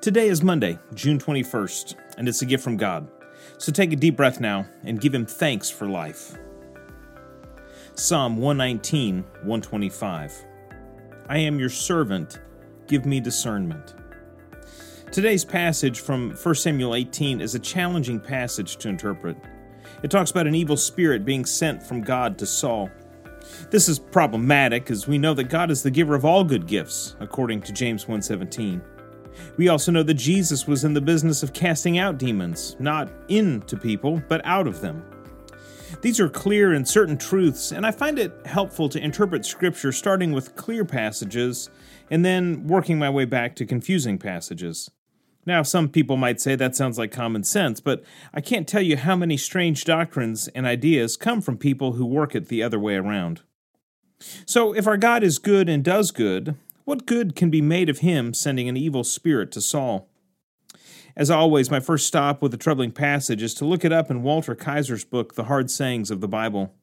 Today 0.00 0.28
is 0.28 0.42
Monday, 0.42 0.78
June 0.94 1.18
21st, 1.18 1.94
and 2.16 2.28
it's 2.28 2.42
a 2.42 2.46
gift 2.46 2.64
from 2.64 2.76
God. 2.76 3.08
So 3.58 3.70
take 3.72 3.92
a 3.92 3.96
deep 3.96 4.16
breath 4.16 4.40
now 4.40 4.66
and 4.84 5.00
give 5.00 5.14
Him 5.14 5.26
thanks 5.26 5.68
for 5.68 5.86
life. 5.86 6.36
Psalm 7.94 8.36
119, 8.38 9.22
125. 9.42 10.44
I 11.28 11.38
am 11.38 11.58
your 11.58 11.68
servant, 11.68 12.40
give 12.86 13.04
me 13.04 13.20
discernment. 13.20 13.94
Today's 15.12 15.44
passage 15.44 16.00
from 16.00 16.30
1 16.30 16.54
Samuel 16.54 16.94
18 16.94 17.40
is 17.40 17.54
a 17.54 17.58
challenging 17.58 18.20
passage 18.20 18.76
to 18.76 18.88
interpret. 18.88 19.36
It 20.02 20.10
talks 20.10 20.30
about 20.30 20.46
an 20.46 20.54
evil 20.54 20.76
spirit 20.76 21.24
being 21.24 21.44
sent 21.44 21.82
from 21.82 22.00
God 22.00 22.38
to 22.38 22.46
Saul. 22.46 22.88
This 23.70 23.88
is 23.88 23.98
problematic 23.98 24.90
as 24.90 25.06
we 25.06 25.18
know 25.18 25.34
that 25.34 25.44
God 25.44 25.70
is 25.70 25.82
the 25.82 25.90
giver 25.90 26.14
of 26.14 26.24
all 26.24 26.44
good 26.44 26.66
gifts, 26.66 27.16
according 27.20 27.62
to 27.62 27.72
James 27.72 28.06
1:17. 28.06 28.80
We 29.56 29.68
also 29.68 29.92
know 29.92 30.02
that 30.02 30.14
Jesus 30.14 30.66
was 30.66 30.84
in 30.84 30.94
the 30.94 31.00
business 31.00 31.42
of 31.42 31.52
casting 31.52 31.98
out 31.98 32.18
demons, 32.18 32.76
not 32.78 33.10
into 33.28 33.76
people, 33.76 34.22
but 34.28 34.44
out 34.44 34.66
of 34.66 34.80
them. 34.80 35.04
These 36.02 36.20
are 36.20 36.28
clear 36.28 36.72
and 36.72 36.86
certain 36.86 37.18
truths, 37.18 37.72
and 37.72 37.84
I 37.84 37.90
find 37.90 38.18
it 38.18 38.32
helpful 38.46 38.88
to 38.88 39.02
interpret 39.02 39.44
Scripture 39.44 39.92
starting 39.92 40.32
with 40.32 40.56
clear 40.56 40.84
passages 40.84 41.68
and 42.10 42.24
then 42.24 42.66
working 42.66 42.98
my 42.98 43.10
way 43.10 43.24
back 43.24 43.54
to 43.56 43.66
confusing 43.66 44.18
passages. 44.18 44.90
Now, 45.46 45.62
some 45.62 45.88
people 45.88 46.16
might 46.16 46.40
say 46.40 46.54
that 46.54 46.76
sounds 46.76 46.98
like 46.98 47.12
common 47.12 47.44
sense, 47.44 47.80
but 47.80 48.02
I 48.32 48.40
can't 48.40 48.68
tell 48.68 48.82
you 48.82 48.96
how 48.96 49.16
many 49.16 49.36
strange 49.36 49.84
doctrines 49.84 50.48
and 50.48 50.66
ideas 50.66 51.16
come 51.16 51.40
from 51.40 51.56
people 51.56 51.92
who 51.92 52.06
work 52.06 52.34
it 52.34 52.48
the 52.48 52.62
other 52.62 52.78
way 52.78 52.94
around. 52.94 53.40
So, 54.44 54.74
if 54.74 54.86
our 54.86 54.98
God 54.98 55.22
is 55.22 55.38
good 55.38 55.68
and 55.68 55.82
does 55.82 56.10
good, 56.10 56.56
what 56.90 57.06
good 57.06 57.36
can 57.36 57.50
be 57.50 57.62
made 57.62 57.88
of 57.88 58.00
him 58.00 58.34
sending 58.34 58.68
an 58.68 58.76
evil 58.76 59.04
spirit 59.04 59.52
to 59.52 59.60
Saul? 59.60 60.08
As 61.14 61.30
always, 61.30 61.70
my 61.70 61.78
first 61.78 62.04
stop 62.04 62.42
with 62.42 62.52
a 62.52 62.56
troubling 62.56 62.90
passage 62.90 63.44
is 63.44 63.54
to 63.54 63.64
look 63.64 63.84
it 63.84 63.92
up 63.92 64.10
in 64.10 64.24
Walter 64.24 64.56
Kaiser's 64.56 65.04
book, 65.04 65.36
The 65.36 65.44
Hard 65.44 65.70
Sayings 65.70 66.10
of 66.10 66.20
the 66.20 66.26
Bible. 66.26 66.74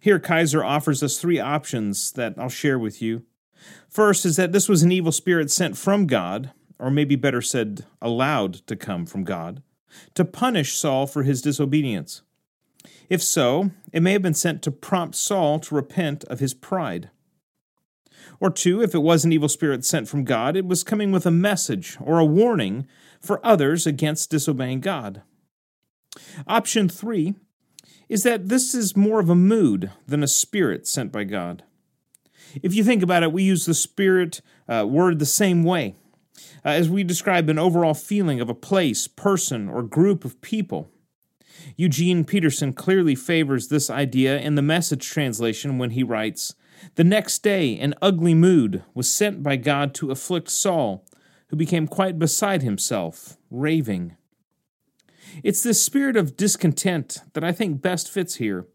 Here, 0.00 0.18
Kaiser 0.18 0.64
offers 0.64 1.04
us 1.04 1.20
three 1.20 1.38
options 1.38 2.10
that 2.12 2.34
I'll 2.36 2.48
share 2.48 2.80
with 2.80 3.00
you. 3.00 3.26
First 3.88 4.26
is 4.26 4.34
that 4.34 4.50
this 4.50 4.68
was 4.68 4.82
an 4.82 4.90
evil 4.90 5.12
spirit 5.12 5.52
sent 5.52 5.76
from 5.76 6.08
God, 6.08 6.50
or 6.80 6.90
maybe 6.90 7.14
better 7.14 7.40
said, 7.40 7.86
allowed 8.02 8.54
to 8.66 8.74
come 8.74 9.06
from 9.06 9.22
God, 9.22 9.62
to 10.16 10.24
punish 10.24 10.74
Saul 10.74 11.06
for 11.06 11.22
his 11.22 11.42
disobedience. 11.42 12.22
If 13.08 13.22
so, 13.22 13.70
it 13.92 14.02
may 14.02 14.14
have 14.14 14.22
been 14.22 14.34
sent 14.34 14.62
to 14.62 14.72
prompt 14.72 15.14
Saul 15.14 15.60
to 15.60 15.76
repent 15.76 16.24
of 16.24 16.40
his 16.40 16.54
pride. 16.54 17.10
Or 18.40 18.50
two, 18.50 18.82
if 18.82 18.94
it 18.94 19.02
was 19.02 19.24
an 19.24 19.32
evil 19.32 19.48
spirit 19.48 19.84
sent 19.84 20.08
from 20.08 20.24
God, 20.24 20.56
it 20.56 20.66
was 20.66 20.84
coming 20.84 21.12
with 21.12 21.26
a 21.26 21.30
message 21.30 21.96
or 22.00 22.18
a 22.18 22.24
warning 22.24 22.86
for 23.20 23.44
others 23.44 23.86
against 23.86 24.30
disobeying 24.30 24.80
God. 24.80 25.22
Option 26.46 26.88
three 26.88 27.34
is 28.08 28.22
that 28.22 28.48
this 28.48 28.74
is 28.74 28.96
more 28.96 29.20
of 29.20 29.28
a 29.28 29.34
mood 29.34 29.90
than 30.06 30.22
a 30.22 30.28
spirit 30.28 30.86
sent 30.86 31.12
by 31.12 31.24
God. 31.24 31.62
If 32.62 32.74
you 32.74 32.82
think 32.82 33.02
about 33.02 33.22
it, 33.22 33.32
we 33.32 33.42
use 33.42 33.66
the 33.66 33.74
spirit 33.74 34.40
uh, 34.68 34.86
word 34.88 35.18
the 35.18 35.26
same 35.26 35.64
way 35.64 35.94
uh, 36.64 36.70
as 36.70 36.88
we 36.88 37.04
describe 37.04 37.48
an 37.48 37.58
overall 37.58 37.94
feeling 37.94 38.40
of 38.40 38.48
a 38.48 38.54
place, 38.54 39.06
person, 39.06 39.68
or 39.68 39.82
group 39.82 40.24
of 40.24 40.40
people. 40.40 40.90
Eugene 41.76 42.24
Peterson 42.24 42.72
clearly 42.72 43.14
favors 43.14 43.68
this 43.68 43.90
idea 43.90 44.38
in 44.38 44.54
the 44.54 44.62
message 44.62 45.06
translation 45.06 45.76
when 45.76 45.90
he 45.90 46.02
writes 46.02 46.54
The 46.94 47.04
next 47.04 47.40
day, 47.40 47.78
an 47.78 47.94
ugly 48.00 48.34
mood 48.34 48.82
was 48.94 49.12
sent 49.12 49.42
by 49.42 49.56
God 49.56 49.94
to 49.94 50.10
afflict 50.10 50.50
Saul, 50.50 51.04
who 51.48 51.56
became 51.56 51.86
quite 51.86 52.18
beside 52.18 52.62
himself, 52.62 53.36
raving. 53.50 54.16
It's 55.42 55.62
this 55.62 55.82
spirit 55.82 56.16
of 56.16 56.36
discontent 56.36 57.22
that 57.34 57.44
I 57.44 57.52
think 57.52 57.82
best 57.82 58.10
fits 58.10 58.36
here, 58.36 58.66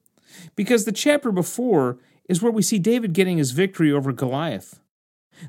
because 0.55 0.85
the 0.85 0.91
chapter 0.91 1.31
before 1.31 1.99
is 2.29 2.41
where 2.41 2.51
we 2.51 2.61
see 2.61 2.79
David 2.79 3.13
getting 3.13 3.37
his 3.37 3.51
victory 3.51 3.91
over 3.91 4.11
Goliath. 4.11 4.79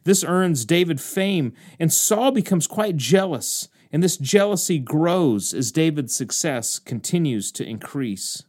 This 0.04 0.24
earns 0.24 0.64
David 0.64 1.00
fame, 1.00 1.52
and 1.78 1.92
Saul 1.92 2.30
becomes 2.32 2.66
quite 2.66 2.96
jealous, 2.96 3.68
and 3.92 4.02
this 4.02 4.16
jealousy 4.16 4.78
grows 4.78 5.54
as 5.54 5.70
David's 5.70 6.14
success 6.14 6.78
continues 6.78 7.52
to 7.52 7.64
increase. 7.64 8.42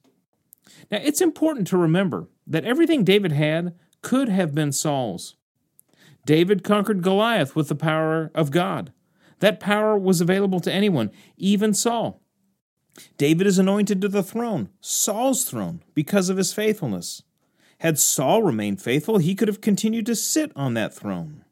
Now, 0.90 1.00
it's 1.02 1.22
important 1.22 1.68
to 1.68 1.78
remember 1.78 2.28
that 2.48 2.66
everything 2.66 3.04
David 3.04 3.32
had 3.32 3.76
could 4.06 4.30
have 4.30 4.54
been 4.54 4.72
Saul's. 4.72 5.34
David 6.28 6.64
conquered 6.64 7.02
Goliath 7.02 7.56
with 7.56 7.70
the 7.70 7.76
power 7.76 8.30
of 8.36 8.52
God. 8.52 8.94
That 9.40 9.60
power 9.60 9.98
was 9.98 10.22
available 10.22 10.60
to 10.60 10.72
anyone, 10.72 11.10
even 11.38 11.74
Saul. 11.74 12.22
David 13.18 13.48
is 13.48 13.58
anointed 13.58 14.02
to 14.02 14.08
the 14.08 14.22
throne, 14.22 14.70
Saul's 14.80 15.44
throne, 15.44 15.82
because 15.96 16.30
of 16.30 16.38
his 16.38 16.54
faithfulness. 16.54 17.24
Had 17.80 17.98
Saul 17.98 18.44
remained 18.44 18.80
faithful, 18.80 19.18
he 19.18 19.34
could 19.34 19.48
have 19.48 19.60
continued 19.60 20.06
to 20.06 20.16
sit 20.16 20.52
on 20.56 20.76
that 20.76 20.94
throne. 20.94 21.44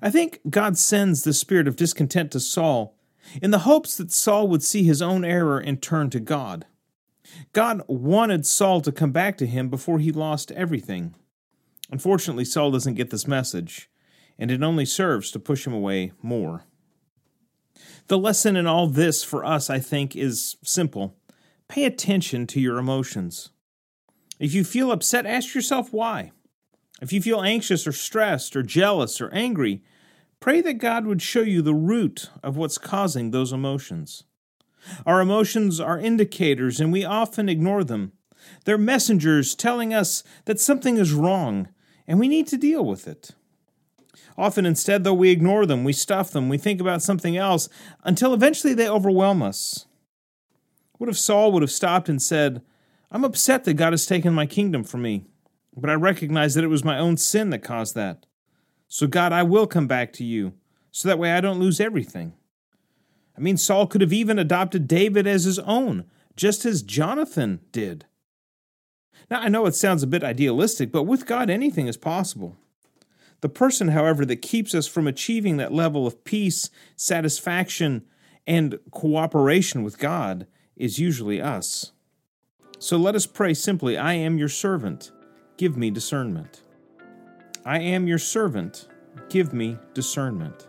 I 0.00 0.10
think 0.10 0.38
God 0.48 0.78
sends 0.78 1.24
the 1.24 1.32
spirit 1.32 1.66
of 1.66 1.74
discontent 1.74 2.30
to 2.32 2.40
Saul 2.40 2.96
in 3.42 3.50
the 3.50 3.60
hopes 3.60 3.96
that 3.96 4.12
Saul 4.12 4.46
would 4.46 4.62
see 4.62 4.84
his 4.84 5.02
own 5.02 5.24
error 5.24 5.58
and 5.58 5.82
turn 5.82 6.08
to 6.10 6.20
God. 6.20 6.66
God 7.52 7.82
wanted 7.88 8.46
Saul 8.46 8.80
to 8.82 8.92
come 8.92 9.10
back 9.10 9.36
to 9.38 9.46
him 9.46 9.68
before 9.68 9.98
he 9.98 10.12
lost 10.12 10.52
everything. 10.52 11.16
Unfortunately, 11.90 12.44
Saul 12.44 12.70
doesn't 12.70 12.94
get 12.94 13.10
this 13.10 13.26
message, 13.26 13.90
and 14.38 14.50
it 14.50 14.62
only 14.62 14.84
serves 14.84 15.30
to 15.30 15.38
push 15.38 15.66
him 15.66 15.72
away 15.72 16.12
more. 16.22 16.64
The 18.08 18.18
lesson 18.18 18.56
in 18.56 18.66
all 18.66 18.86
this 18.86 19.22
for 19.22 19.44
us, 19.44 19.70
I 19.70 19.78
think, 19.78 20.16
is 20.16 20.56
simple 20.62 21.16
pay 21.68 21.84
attention 21.84 22.46
to 22.46 22.60
your 22.60 22.78
emotions. 22.78 23.50
If 24.38 24.54
you 24.54 24.64
feel 24.64 24.90
upset, 24.90 25.26
ask 25.26 25.54
yourself 25.54 25.92
why. 25.92 26.32
If 27.02 27.12
you 27.12 27.20
feel 27.20 27.42
anxious 27.42 27.86
or 27.86 27.92
stressed 27.92 28.56
or 28.56 28.62
jealous 28.62 29.20
or 29.20 29.30
angry, 29.34 29.82
pray 30.40 30.60
that 30.62 30.74
God 30.74 31.06
would 31.06 31.20
show 31.20 31.42
you 31.42 31.60
the 31.60 31.74
root 31.74 32.30
of 32.42 32.56
what's 32.56 32.78
causing 32.78 33.30
those 33.30 33.52
emotions. 33.52 34.24
Our 35.04 35.20
emotions 35.20 35.80
are 35.80 35.98
indicators 35.98 36.80
and 36.80 36.90
we 36.92 37.04
often 37.04 37.48
ignore 37.48 37.84
them. 37.84 38.12
They're 38.64 38.78
messengers 38.78 39.54
telling 39.54 39.92
us 39.92 40.22
that 40.46 40.60
something 40.60 40.96
is 40.96 41.12
wrong 41.12 41.68
and 42.08 42.18
we 42.18 42.26
need 42.26 42.48
to 42.48 42.56
deal 42.56 42.84
with 42.84 43.06
it. 43.06 43.32
Often, 44.36 44.66
instead, 44.66 45.04
though, 45.04 45.14
we 45.14 45.30
ignore 45.30 45.66
them, 45.66 45.84
we 45.84 45.92
stuff 45.92 46.30
them, 46.30 46.48
we 46.48 46.58
think 46.58 46.80
about 46.80 47.02
something 47.02 47.36
else 47.36 47.68
until 48.02 48.32
eventually 48.32 48.72
they 48.72 48.88
overwhelm 48.88 49.42
us. 49.42 49.86
What 50.96 51.10
if 51.10 51.18
Saul 51.18 51.52
would 51.52 51.62
have 51.62 51.70
stopped 51.70 52.08
and 52.08 52.20
said, 52.20 52.62
I'm 53.12 53.24
upset 53.24 53.64
that 53.64 53.74
God 53.74 53.92
has 53.92 54.06
taken 54.06 54.32
my 54.32 54.46
kingdom 54.46 54.84
from 54.84 55.02
me, 55.02 55.26
but 55.76 55.90
I 55.90 55.94
recognize 55.94 56.54
that 56.54 56.64
it 56.64 56.68
was 56.68 56.82
my 56.82 56.98
own 56.98 57.16
sin 57.16 57.50
that 57.50 57.62
caused 57.62 57.94
that. 57.94 58.26
So, 58.88 59.06
God, 59.06 59.32
I 59.32 59.42
will 59.42 59.66
come 59.66 59.86
back 59.86 60.12
to 60.14 60.24
you, 60.24 60.54
so 60.90 61.08
that 61.08 61.18
way 61.18 61.32
I 61.32 61.40
don't 61.40 61.60
lose 61.60 61.78
everything. 61.78 62.32
I 63.36 63.40
mean, 63.40 63.56
Saul 63.56 63.86
could 63.86 64.00
have 64.00 64.12
even 64.12 64.38
adopted 64.38 64.88
David 64.88 65.26
as 65.26 65.44
his 65.44 65.58
own, 65.60 66.04
just 66.36 66.64
as 66.64 66.82
Jonathan 66.82 67.60
did. 67.70 68.06
Now, 69.30 69.40
I 69.40 69.48
know 69.48 69.66
it 69.66 69.74
sounds 69.74 70.02
a 70.02 70.06
bit 70.06 70.24
idealistic, 70.24 70.90
but 70.90 71.04
with 71.04 71.26
God, 71.26 71.50
anything 71.50 71.86
is 71.86 71.96
possible. 71.96 72.56
The 73.40 73.48
person, 73.48 73.88
however, 73.88 74.24
that 74.24 74.42
keeps 74.42 74.74
us 74.74 74.86
from 74.86 75.06
achieving 75.06 75.58
that 75.58 75.72
level 75.72 76.06
of 76.06 76.24
peace, 76.24 76.70
satisfaction, 76.96 78.04
and 78.46 78.78
cooperation 78.90 79.82
with 79.82 79.98
God 79.98 80.46
is 80.76 80.98
usually 80.98 81.40
us. 81.40 81.92
So 82.78 82.96
let 82.96 83.14
us 83.14 83.26
pray 83.26 83.54
simply 83.54 83.96
I 83.96 84.14
am 84.14 84.38
your 84.38 84.48
servant, 84.48 85.10
give 85.56 85.76
me 85.76 85.90
discernment. 85.90 86.62
I 87.64 87.80
am 87.80 88.06
your 88.06 88.18
servant, 88.18 88.88
give 89.28 89.52
me 89.52 89.76
discernment. 89.94 90.66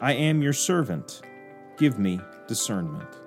I 0.00 0.14
am 0.14 0.42
your 0.42 0.52
servant, 0.52 1.20
give 1.76 1.98
me 1.98 2.20
discernment. 2.48 3.21